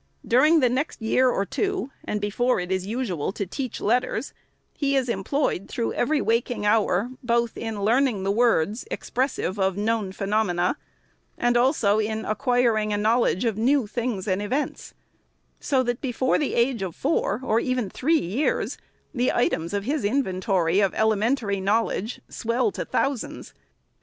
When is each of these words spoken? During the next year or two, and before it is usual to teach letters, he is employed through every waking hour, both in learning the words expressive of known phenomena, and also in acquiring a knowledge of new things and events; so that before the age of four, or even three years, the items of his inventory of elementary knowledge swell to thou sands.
During 0.27 0.61
the 0.61 0.67
next 0.69 0.99
year 1.03 1.29
or 1.29 1.45
two, 1.45 1.91
and 2.03 2.19
before 2.19 2.59
it 2.59 2.71
is 2.71 2.87
usual 2.87 3.31
to 3.33 3.45
teach 3.45 3.79
letters, 3.79 4.33
he 4.75 4.95
is 4.95 5.07
employed 5.07 5.69
through 5.69 5.93
every 5.93 6.19
waking 6.19 6.65
hour, 6.65 7.11
both 7.21 7.55
in 7.55 7.83
learning 7.83 8.23
the 8.23 8.31
words 8.31 8.83
expressive 8.89 9.59
of 9.59 9.77
known 9.77 10.11
phenomena, 10.11 10.75
and 11.37 11.55
also 11.55 11.99
in 11.99 12.25
acquiring 12.25 12.91
a 12.91 12.97
knowledge 12.97 13.45
of 13.45 13.59
new 13.59 13.85
things 13.85 14.27
and 14.27 14.41
events; 14.41 14.95
so 15.59 15.83
that 15.83 16.01
before 16.01 16.39
the 16.39 16.55
age 16.55 16.81
of 16.81 16.95
four, 16.95 17.39
or 17.43 17.59
even 17.59 17.87
three 17.87 18.17
years, 18.17 18.79
the 19.13 19.31
items 19.31 19.71
of 19.71 19.83
his 19.83 20.03
inventory 20.03 20.79
of 20.79 20.95
elementary 20.95 21.61
knowledge 21.61 22.19
swell 22.27 22.71
to 22.71 22.85
thou 22.91 23.13
sands. 23.13 23.53